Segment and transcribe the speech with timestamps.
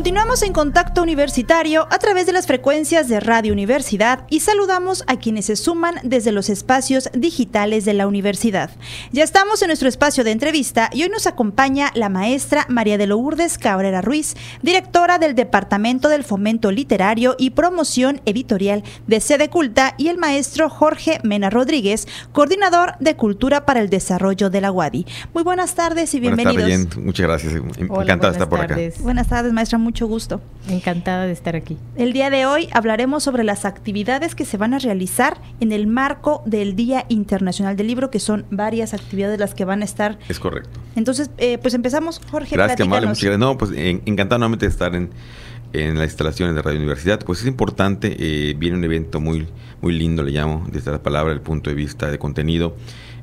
[0.00, 5.18] Continuamos en contacto universitario a través de las frecuencias de Radio Universidad y saludamos a
[5.18, 8.70] quienes se suman desde los espacios digitales de la universidad.
[9.12, 13.08] Ya estamos en nuestro espacio de entrevista y hoy nos acompaña la maestra María de
[13.08, 19.96] Lourdes Cabrera Ruiz, directora del Departamento del Fomento Literario y Promoción Editorial de Sede Culta
[19.98, 25.04] y el maestro Jorge Mena Rodríguez, coordinador de Cultura para el Desarrollo de la UADI.
[25.34, 26.54] Muy buenas tardes y bienvenidos.
[26.54, 27.54] Buenas tardes, Muchas gracias.
[27.76, 28.78] Encantada de estar por acá.
[29.00, 30.40] Buenas tardes, maestra mucho gusto.
[30.68, 31.76] Encantada de estar aquí.
[31.96, 35.88] El día de hoy hablaremos sobre las actividades que se van a realizar en el
[35.88, 40.16] marco del Día Internacional del Libro, que son varias actividades las que van a estar.
[40.28, 40.78] Es correcto.
[40.94, 42.54] Entonces, eh, pues empezamos, Jorge.
[42.54, 43.40] Gracias, amable, muchas gracias.
[43.40, 45.10] No, pues encantado nuevamente de estar en,
[45.72, 47.18] en las instalaciones de Radio Universidad.
[47.24, 49.48] Pues es importante, eh, viene un evento muy,
[49.80, 52.76] muy lindo, le llamo, desde la palabra, el punto de vista de contenido,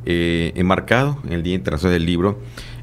[0.06, 2.40] eh, enmarcado en el Día Internacional del Libro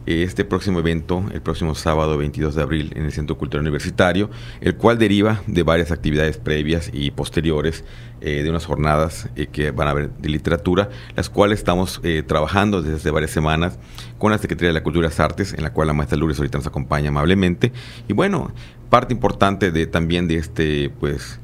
[0.07, 4.77] este próximo evento, el próximo sábado 22 de abril en el Centro Cultural Universitario, el
[4.77, 7.85] cual deriva de varias actividades previas y posteriores
[8.21, 12.23] eh, de unas jornadas eh, que van a haber de literatura, las cuales estamos eh,
[12.27, 13.79] trabajando desde varias semanas
[14.19, 16.39] con la Secretaría de la Cultura y las Artes, en la cual la maestra Lourdes
[16.39, 17.73] ahorita nos acompaña amablemente.
[18.09, 18.53] Y bueno,
[18.89, 21.41] parte importante de también de este, pues,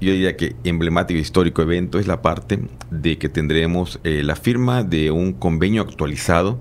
[0.00, 4.82] yo diría que emblemático histórico evento es la parte de que tendremos eh, la firma
[4.82, 6.60] de un convenio actualizado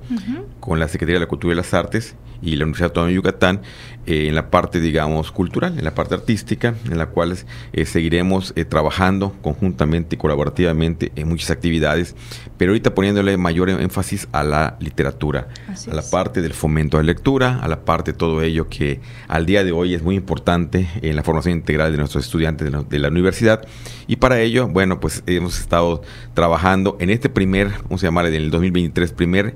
[0.59, 3.61] con la Secretaría de la Cultura y las Artes y la Universidad Autónoma de Yucatán
[4.05, 7.35] eh, en la parte, digamos, cultural, en la parte artística, en la cual
[7.73, 12.16] eh, seguiremos eh, trabajando conjuntamente y colaborativamente en muchas actividades,
[12.57, 15.47] pero ahorita poniéndole mayor énfasis a la literatura,
[15.91, 19.47] a la parte del fomento de lectura, a la parte de todo ello que al
[19.47, 22.83] día de hoy es muy importante en la formación integral de nuestros estudiantes de la,
[22.83, 23.66] de la universidad.
[24.05, 26.03] Y para ello, bueno, pues hemos estado
[26.35, 29.55] trabajando en este primer, vamos a llamar en el 2023, primer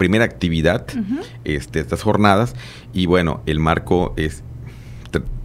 [0.00, 0.86] primera actividad,
[1.44, 2.56] este, estas jornadas,
[2.94, 4.42] y bueno, el marco es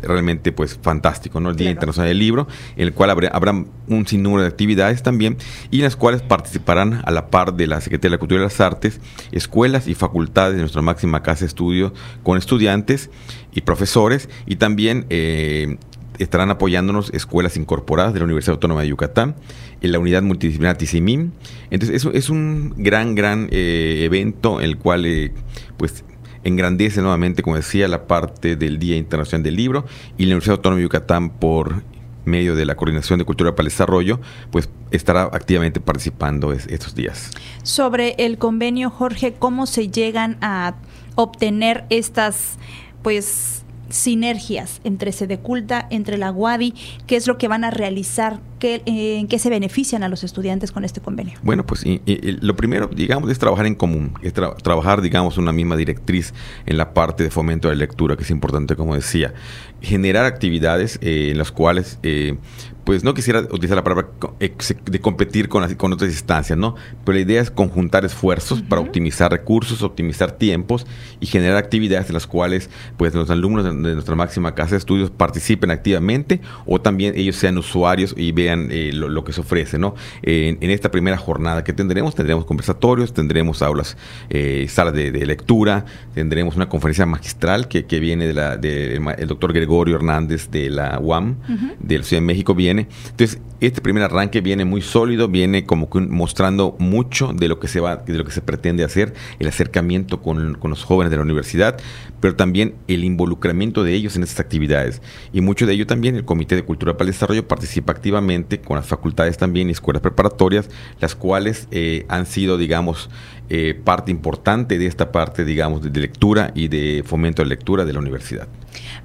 [0.01, 1.49] realmente pues fantástico, ¿no?
[1.49, 3.51] El Día Internacional del Libro, en el cual habrá,
[3.87, 5.35] un sinnúmero de actividades también
[5.71, 8.43] y en las cuales participarán a la par de la Secretaría de la Cultura y
[8.43, 9.01] las Artes,
[9.33, 13.09] escuelas y facultades de nuestra máxima casa de estudio con estudiantes
[13.53, 15.77] y profesores y también eh,
[16.19, 19.35] estarán apoyándonos escuelas incorporadas de la Universidad Autónoma de Yucatán,
[19.81, 21.31] en la unidad multidisciplinar TICIMIM.
[21.69, 25.31] Entonces, eso es un gran, gran eh, evento, el cual, eh,
[25.77, 26.03] pues,
[26.43, 29.85] engrandece nuevamente, como decía, la parte del Día Internacional del Libro
[30.17, 31.83] y la Universidad Autónoma de Yucatán por
[32.23, 34.19] medio de la Coordinación de Cultura para el Desarrollo,
[34.51, 37.31] pues estará activamente participando estos días.
[37.63, 40.75] Sobre el convenio, Jorge, ¿cómo se llegan a
[41.15, 42.57] obtener estas,
[43.01, 46.73] pues, sinergias entre Sedeculta, entre la UADI,
[47.07, 50.23] qué es lo que van a realizar, qué, eh, en qué se benefician a los
[50.23, 51.37] estudiantes con este convenio.
[51.43, 56.33] Bueno, pues lo primero, digamos, es trabajar en común, es trabajar, digamos, una misma directriz
[56.65, 59.33] en la parte de fomento de la lectura, que es importante, como decía,
[59.81, 62.37] generar actividades eh, en las cuales eh,
[62.85, 64.09] pues no quisiera utilizar la palabra
[64.39, 66.75] de competir con, con otras instancias, ¿no?
[67.03, 70.85] Pero la idea es conjuntar esfuerzos para optimizar recursos, optimizar tiempos
[71.19, 75.09] y generar actividades en las cuales pues los alumnos de, nuestra máxima casa de estudios
[75.09, 79.95] participen activamente o también ellos sean usuarios y vean eh, lo, que se ofrece, ¿no?
[80.21, 83.97] en, esta primera jornada que tendremos, tendremos conversatorios, tendremos aulas,
[84.29, 89.95] eh, salas de, lectura, tendremos una conferencia magistral que, viene del de el doctor Gregorio
[89.95, 91.37] Hernández de la UAM,
[91.79, 95.87] de la Ciudad de México, viene entonces, este primer arranque viene muy sólido, viene como
[96.09, 100.21] mostrando mucho de lo que se va, de lo que se pretende hacer, el acercamiento
[100.21, 101.77] con, los jóvenes de la universidad,
[102.19, 105.01] pero también el involucramiento de ellos en estas actividades.
[105.31, 108.77] Y mucho de ello también el Comité de Cultura para el Desarrollo participa activamente con
[108.77, 110.69] las facultades también y escuelas preparatorias,
[110.99, 113.09] las cuales eh, han sido, digamos,
[113.49, 117.93] eh, parte importante de esta parte, digamos, de, lectura y de fomento de lectura de
[117.93, 118.47] la universidad.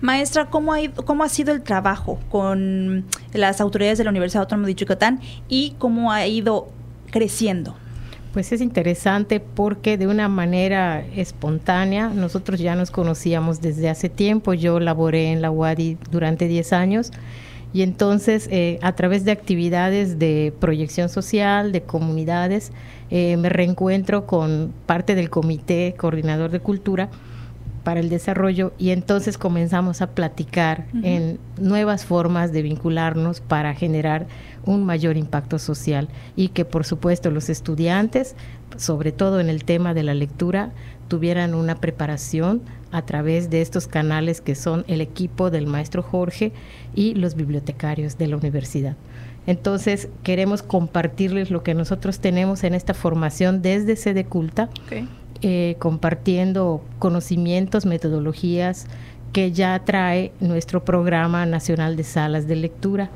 [0.00, 3.04] Maestra, ¿cómo ha, ¿cómo ha sido el trabajo con
[3.34, 6.68] las autoridades de la Universidad Autónoma de Yucatán y cómo ha ido
[7.10, 7.76] creciendo?
[8.32, 14.54] Pues es interesante porque de una manera espontánea, nosotros ya nos conocíamos desde hace tiempo,
[14.54, 17.10] yo laboré en la UADI durante 10 años
[17.72, 22.72] y entonces eh, a través de actividades de proyección social, de comunidades,
[23.10, 27.10] eh, me reencuentro con parte del comité coordinador de cultura
[27.82, 34.26] para el desarrollo y entonces comenzamos a platicar en nuevas formas de vincularnos para generar
[34.64, 38.36] un mayor impacto social y que por supuesto los estudiantes,
[38.76, 40.72] sobre todo en el tema de la lectura,
[41.08, 42.62] tuvieran una preparación
[42.92, 46.52] a través de estos canales que son el equipo del maestro Jorge
[46.94, 48.96] y los bibliotecarios de la universidad.
[49.46, 54.68] Entonces, queremos compartirles lo que nosotros tenemos en esta formación desde Sede Culta,
[55.42, 58.86] eh, compartiendo conocimientos, metodologías
[59.32, 63.10] que ya trae nuestro programa nacional de salas de lectura.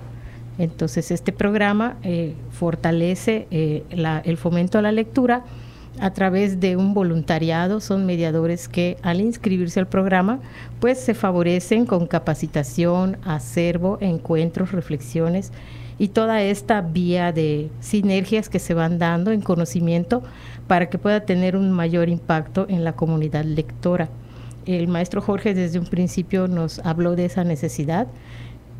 [0.58, 3.82] Entonces, este programa eh, fortalece eh,
[4.24, 5.44] el fomento a la lectura
[6.00, 7.80] a través de un voluntariado.
[7.80, 10.40] Son mediadores que al inscribirse al programa,
[10.80, 15.52] pues se favorecen con capacitación, acervo, encuentros, reflexiones
[15.98, 20.22] y toda esta vía de sinergias que se van dando en conocimiento
[20.66, 24.08] para que pueda tener un mayor impacto en la comunidad lectora.
[24.66, 28.06] El maestro Jorge desde un principio nos habló de esa necesidad.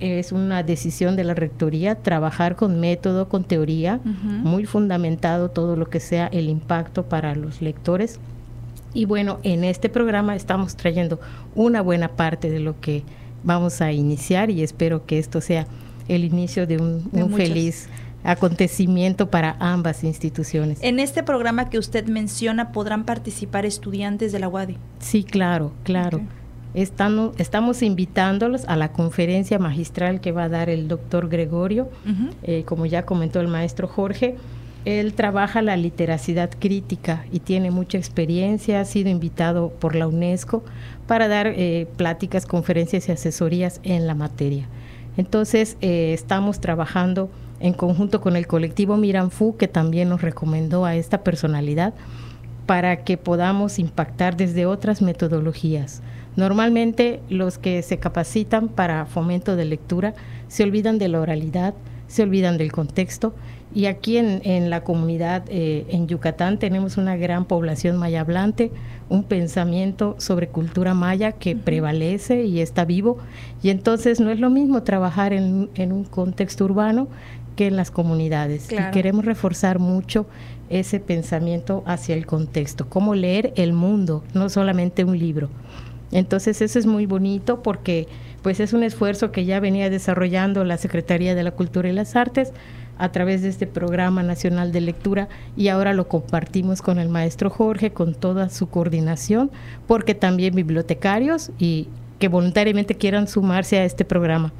[0.00, 5.88] Es una decisión de la rectoría trabajar con método, con teoría, muy fundamentado todo lo
[5.88, 8.19] que sea el impacto para los lectores.
[8.92, 11.20] Y bueno, en este programa estamos trayendo
[11.54, 13.02] una buena parte de lo que
[13.42, 15.66] vamos a iniciar y espero que esto sea
[16.08, 17.88] el inicio de un, feliz
[18.25, 20.79] acontecimiento para ambas instituciones.
[20.82, 24.79] En este programa que usted menciona, ¿podrán participar estudiantes de la UADI?
[24.99, 26.23] Sí, claro, claro.
[26.73, 31.88] Estamos, estamos invitándolos a la conferencia magistral que va a dar el doctor Gregorio,
[32.43, 34.37] eh, como ya comentó el maestro Jorge.
[34.85, 40.65] Él trabaja la literacidad crítica y tiene mucha experiencia, ha sido invitado por la UNESCO
[41.06, 44.67] para dar eh, pláticas, conferencias y asesorías en la materia.
[45.17, 47.31] Entonces, eh, estamos trabajando
[47.64, 51.94] en conjunto con el colectivo Miranfu, que también nos recomendó a esta personalidad,
[52.66, 56.02] para que podamos impactar desde otras metodologías.
[56.37, 60.12] Normalmente los que se capacitan para fomento de lectura
[60.46, 61.72] se olvidan de la oralidad,
[62.06, 63.32] se olvidan del contexto
[63.75, 68.70] y aquí en, la comunidad eh, en Yucatán tenemos una gran población maya hablante,
[69.08, 73.19] un pensamiento sobre cultura maya que prevalece y está vivo.
[73.64, 77.08] Y entonces no es lo mismo trabajar en, un contexto urbano
[77.56, 78.71] que en las comunidades.
[78.71, 80.27] Y queremos reforzar mucho
[80.69, 85.51] ese pensamiento hacia el contexto, cómo leer el mundo, no solamente un libro.
[86.11, 88.06] Entonces eso es muy bonito porque
[88.43, 92.15] pues es un esfuerzo que ya venía desarrollando la Secretaría de la Cultura y las
[92.15, 92.53] Artes
[92.99, 97.51] a través de este programa nacional de lectura y ahora lo compartimos con el maestro
[97.51, 99.51] Jorge, con toda su coordinación,
[99.87, 104.53] porque también bibliotecarios y que voluntariamente quieran sumarse a este programa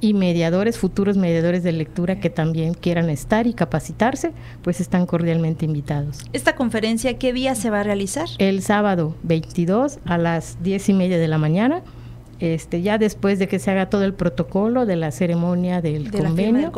[0.00, 5.64] y mediadores, futuros mediadores de lectura que también quieran estar y capacitarse, pues están cordialmente
[5.64, 6.24] invitados.
[6.32, 8.28] ¿Esta conferencia qué día se va a realizar?
[8.38, 11.82] El sábado 22 a las 10 y media de la mañana
[12.40, 16.72] este, ya después de que se haga todo el protocolo de la ceremonia del convenio,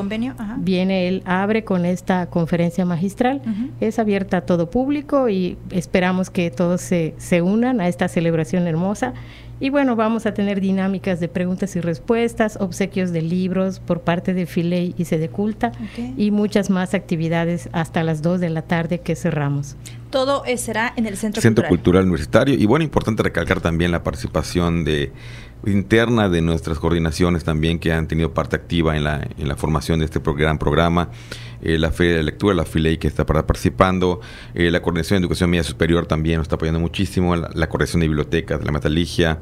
[0.58, 3.42] viene él, abre con esta conferencia magistral.
[3.80, 8.66] Es abierta a todo público y esperamos que todos se, se unan a esta celebración
[8.66, 9.12] hermosa
[9.60, 14.32] y bueno, vamos a tener dinámicas de preguntas y respuestas, obsequios de libros por parte
[14.32, 15.72] de Filey y Sedeculta
[16.16, 19.76] y muchas más actividades hasta las 2 de la tarde que cerramos.
[20.08, 22.04] Todo será en el Centro, Centro Cultural.
[22.04, 22.54] Universitario.
[22.54, 25.12] Y bueno, importante recalcar también la participación de
[25.66, 29.98] interna de nuestras coordinaciones también que han tenido parte activa en la, en la formación
[29.98, 31.10] de este gran programa.
[31.62, 34.20] Eh, la Feria de Lectura, la FILEI que está participando,
[34.54, 38.00] eh, la Coordinación de Educación Media Superior también nos está apoyando muchísimo, la, la Coordinación
[38.00, 39.38] de Bibliotecas, la Metaligia,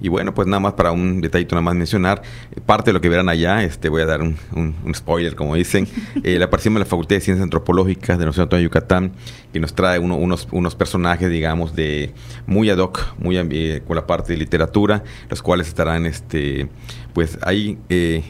[0.00, 2.22] y bueno, pues nada más para un detallito nada más mencionar,
[2.64, 4.36] parte de lo que verán allá, este voy a dar un,
[4.94, 5.86] spoiler, como dicen,
[6.24, 9.12] eh, la participación de la Facultad de Ciencias Antropológicas de la Universidad de Yucatán,
[9.52, 12.12] que nos trae unos, unos personajes, digamos, de
[12.46, 16.68] muy ad hoc, muy eh, con la parte de literatura, los cuales estarán, este
[17.12, 18.22] pues ahí eh,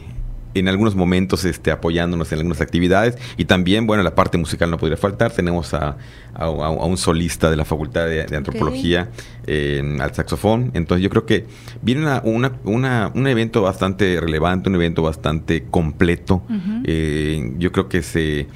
[0.55, 4.79] en algunos momentos este, apoyándonos en algunas actividades y también, bueno, la parte musical no
[4.79, 5.33] podría faltar.
[5.33, 5.97] Tenemos a,
[6.39, 9.11] un solista de la Facultad de, Antropología
[9.47, 10.71] al saxofón.
[10.75, 11.47] Entonces yo creo que
[11.83, 16.43] viene una, una, un evento bastante relevante, un evento bastante completo.
[16.85, 18.49] Eh, yo creo que se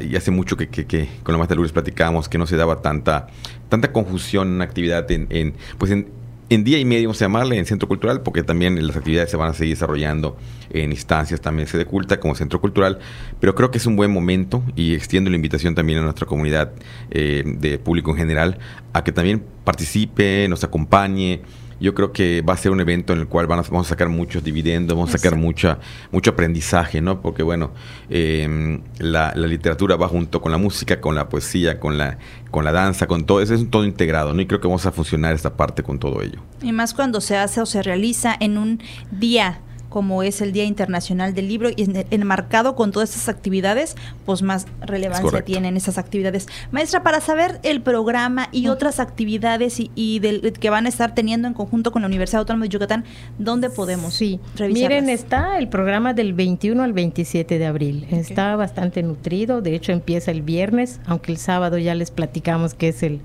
[0.00, 3.28] y hace mucho que, que, con la maestra Lourdes platicábamos que no se daba tanta
[3.68, 6.08] tanta confusión en actividad en, en pues en
[6.48, 9.36] en día y medio, vamos a llamarle, en Centro Cultural, porque también las actividades se
[9.36, 10.36] van a seguir desarrollando
[10.70, 12.98] en instancias también se de culta como Centro Cultural,
[13.40, 16.72] pero creo que es un buen momento y extiendo la invitación también a nuestra comunidad
[17.10, 18.58] eh, de público en general
[18.92, 21.42] a que también participe, nos acompañe,
[21.80, 24.08] yo creo que va a ser un evento en el cual van vamos a sacar
[24.08, 25.78] muchos dividendos, vamos a sacar mucha,
[26.12, 27.20] mucho aprendizaje, ¿no?
[27.20, 27.70] Porque, bueno,
[28.08, 32.18] em, la, literatura va junto con la música, con la poesía, con la,
[32.50, 34.40] con la danza, con todo, eso es un todo integrado, ¿no?
[34.40, 36.40] Y creo que vamos a funcionar esta parte con todo ello.
[36.62, 39.60] Y más cuando se hace o se realiza en un día
[39.96, 44.66] como es el Día Internacional del Libro y enmarcado con todas estas actividades, pues más
[44.82, 46.48] relevancia tienen esas actividades.
[46.70, 51.48] Maestra, para saber el programa y otras actividades y, del, que van a estar teniendo
[51.48, 53.04] en conjunto con la Universidad Autónoma de Yucatán,
[53.38, 54.38] ¿dónde podemos sí.
[54.60, 58.06] Miren, está el programa del 21 al 27 de abril.
[58.10, 62.88] Está bastante nutrido, de hecho empieza el viernes, aunque el sábado ya les platicamos que
[62.88, 63.22] es el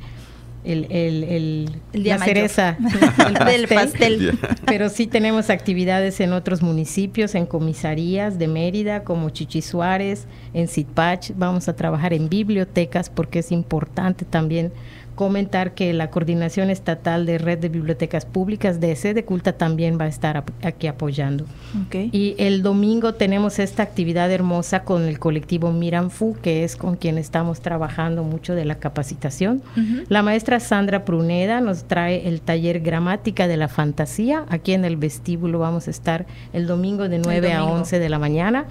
[0.63, 2.77] el, el, la cereza
[3.45, 4.37] del pastel.
[4.65, 10.67] Pero sí tenemos actividades en otros municipios, en comisarías de Mérida, como Chichi Suárez, en
[10.67, 11.31] Sitpach.
[11.35, 14.71] Vamos a trabajar en bibliotecas porque es importante también
[15.15, 20.05] comentar que la Coordinación Estatal de Red de Bibliotecas Públicas de Sede Culta también va
[20.05, 21.45] a estar aquí apoyando.
[21.93, 27.17] Y el domingo tenemos esta actividad hermosa con el colectivo Miranfu, que es con quien
[27.17, 29.61] estamos trabajando mucho de la capacitación.
[30.07, 34.45] La maestra Sandra Pruneda nos trae el taller Gramática de la Fantasía.
[34.49, 38.19] Aquí en el vestíbulo vamos a estar el domingo de 9 a 11 de la
[38.19, 38.65] mañana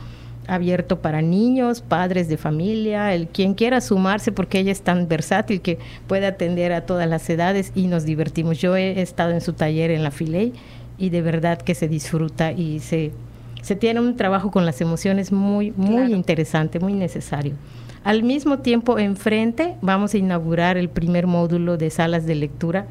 [0.46, 5.60] abierto para niños, padres de familia, el quien quiera sumarse porque ella es tan versátil
[5.60, 8.58] que puede atender a todas las edades y nos divertimos.
[8.58, 10.52] Yo he estado en su taller en la Filey
[10.98, 13.12] y de verdad que se disfruta y se,
[13.62, 17.54] se tiene un trabajo con las emociones muy, muy interesante, muy necesario.
[18.02, 22.86] Al mismo tiempo, enfrente vamos a inaugurar el primer módulo de salas de lectura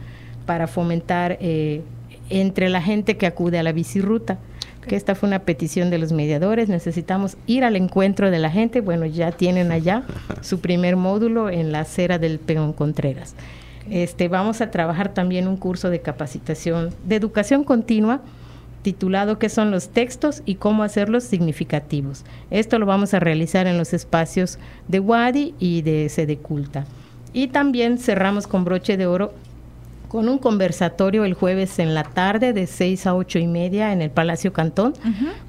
[0.46, 1.82] para fomentar eh,
[2.30, 4.38] entre la gente que acude a la bicirruta
[4.88, 8.82] que esta fue una petición de los mediadores, necesitamos ir al encuentro de la gente,
[8.82, 10.04] bueno, ya tienen allá
[10.42, 13.36] su primer módulo en la acera del Peón Contreras.
[13.90, 18.22] Este, vamos a trabajar también un curso de capacitación de educación continua
[18.82, 22.24] titulado ¿Qué son los textos y cómo hacerlos significativos?
[22.50, 26.86] Esto lo vamos a realizar en los espacios de Wadi y de Sede Culta.
[27.34, 29.34] Y también cerramos con broche de oro
[30.10, 34.02] con un conversatorio el jueves en la tarde de 6 a ocho y media en
[34.02, 34.94] el Palacio Cantón.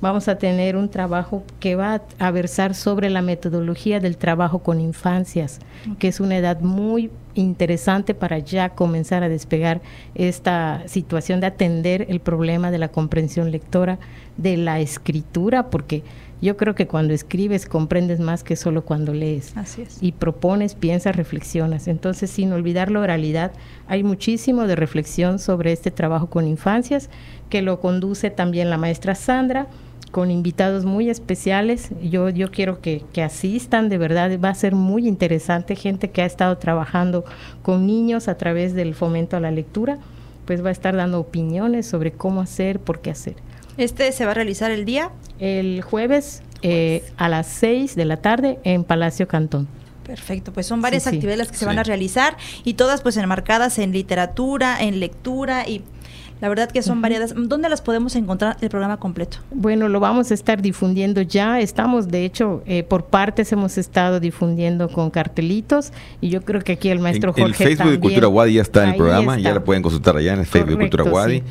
[0.01, 4.79] Vamos a tener un trabajo que va a versar sobre la metodología del trabajo con
[4.81, 5.61] infancias,
[5.99, 9.81] que es una edad muy interesante para ya comenzar a despegar
[10.15, 13.99] esta situación de atender el problema de la comprensión lectora,
[14.37, 16.03] de la escritura, porque
[16.43, 19.55] yo creo que cuando escribes comprendes más que solo cuando lees.
[19.57, 19.99] Así es.
[20.01, 21.87] Y propones, piensas, reflexionas.
[21.87, 23.53] Entonces, sin olvidar la oralidad,
[23.87, 27.11] hay muchísimo de reflexión sobre este trabajo con infancias,
[27.51, 29.67] que lo conduce también la maestra Sandra,
[30.11, 31.91] con invitados muy especiales.
[32.03, 35.77] Yo, yo quiero que, que asistan, de verdad, va a ser muy interesante.
[35.77, 37.25] Gente que ha estado trabajando
[37.63, 39.99] con niños a través del fomento a la lectura,
[40.47, 43.37] pues va a estar dando opiniones sobre cómo hacer, por qué hacer.
[43.77, 45.11] ¿Este se va a realizar el día?
[45.39, 49.69] El jueves eh, a las 6 de la tarde en Palacio Cantón.
[50.05, 53.79] Perfecto, pues son varias actividades las que se van a realizar y todas pues enmarcadas
[53.79, 55.83] en literatura, en lectura y
[56.41, 57.35] la verdad que son variadas.
[57.37, 59.39] ¿Dónde las podemos encontrar el programa completo?
[59.51, 61.61] Bueno, lo vamos a estar difundiendo ya.
[61.61, 66.73] Estamos, de hecho, eh, por partes hemos estado difundiendo con cartelitos y yo creo que
[66.73, 67.47] aquí el maestro Jorge.
[67.47, 70.33] El Facebook de Cultura Wadi ya está en el programa, ya lo pueden consultar allá
[70.33, 71.43] en el Facebook de Cultura Wadi.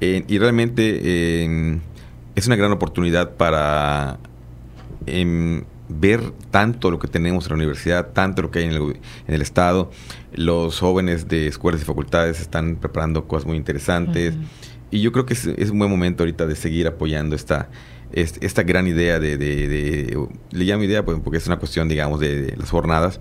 [0.00, 1.44] Eh, y realmente
[2.34, 4.18] es una gran oportunidad para
[5.06, 9.42] em, ver tanto lo que tenemos en la universidad, tanto lo que hay en el,
[9.42, 9.90] Estado.
[10.32, 14.34] Los jóvenes de escuelas y facultades están preparando cosas muy interesantes.
[14.90, 17.68] Y yo creo que es, un buen momento ahorita de seguir apoyando esta,
[18.12, 22.70] esta, gran idea de, le llamo idea pues, porque es una cuestión, digamos, de, las
[22.70, 23.20] jornadas,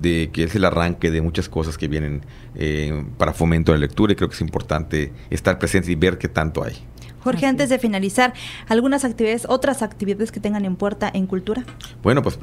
[0.00, 2.22] de que es el arranque de muchas cosas que vienen
[2.54, 6.18] eh, para fomento de la lectura y creo que es importante estar presente y ver
[6.18, 6.74] qué tanto hay.
[7.20, 8.34] Jorge, antes de finalizar,
[8.68, 11.64] ¿algunas actividades, otras actividades que tengan en puerta en cultura?
[12.02, 12.38] Bueno, pues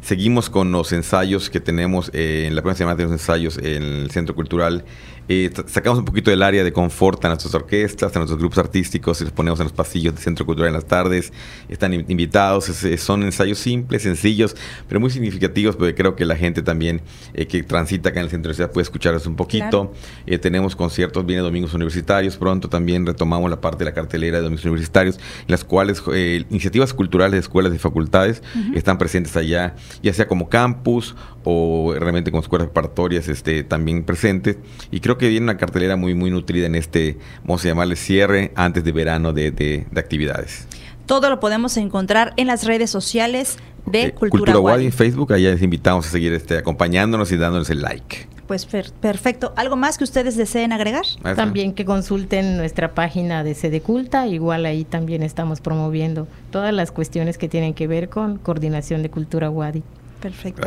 [0.00, 4.10] seguimos con los ensayos que tenemos, eh, en la próxima semana tenemos ensayos en el
[4.10, 4.84] Centro Cultural
[5.26, 9.22] eh, sacamos un poquito del área de confort a nuestras orquestas, a nuestros grupos artísticos
[9.22, 11.32] y los ponemos en los pasillos del Centro Cultural en las tardes.
[11.68, 12.66] Están invitados,
[12.98, 14.54] son ensayos simples, sencillos,
[14.86, 17.00] pero muy significativos porque creo que la gente también
[17.32, 19.92] eh, que transita acá en el centro de la ciudad puede escucharlos un poquito.
[20.26, 24.44] Eh, tenemos conciertos, viene domingos universitarios, pronto también retomamos la parte de la cartelera de
[24.44, 26.02] domingos universitarios, las cuales
[26.50, 28.42] iniciativas culturales de escuelas y facultades
[28.74, 34.56] están presentes allá, ya sea como campus o realmente como escuelas preparatorias este, también presentes.
[34.90, 38.52] Y creo que viene una cartelera muy, muy nutrida en este, vamos a llamarle cierre
[38.56, 40.66] antes de verano de, de, actividades.
[41.06, 45.32] Todo lo podemos encontrar en las redes sociales de Cultura, Cultura Wadi en Facebook.
[45.32, 48.28] Allá les invitamos a seguir este, acompañándonos y dándonos el like.
[48.46, 49.54] Pues perfecto.
[49.56, 51.04] ¿Algo más que ustedes deseen agregar?
[51.34, 54.26] También que consulten nuestra página de Sede Culta.
[54.26, 59.10] Igual ahí también estamos promoviendo todas las cuestiones que tienen que ver con coordinación de
[59.10, 59.82] cultura Wadi.
[60.24, 60.66] Perfecto.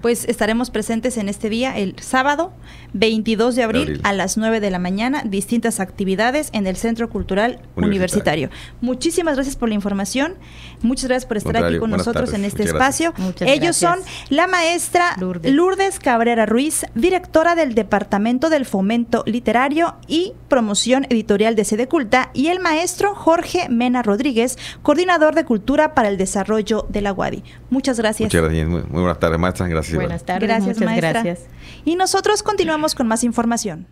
[0.00, 2.52] Pues estaremos presentes en este día, el sábado
[2.92, 7.58] 22 de abril, a las 9 de la mañana, distintas actividades en el Centro Cultural
[7.74, 8.48] Universitario.
[8.80, 10.34] Muchísimas gracias por la información.
[10.82, 13.12] Muchas gracias por estar aquí con nosotros en este espacio.
[13.40, 15.98] Ellos son la maestra Lourdes.
[15.98, 22.48] Cabrera Ruiz, directora del Departamento del Fomento Literario y Promoción Editorial de Sede Culta, y
[22.48, 27.42] el maestro Jorge Mena Rodríguez, coordinador de Cultura para el Desarrollo de la UADI.
[27.68, 28.32] Muchas gracias.
[28.32, 28.91] Muchas gracias.
[28.92, 29.66] Muy buenas tardes, maestra.
[29.68, 29.96] Gracias.
[29.96, 31.40] Buenas tardes, gracias, muchas gracias.
[31.84, 33.86] Y nosotros continuamos con más información.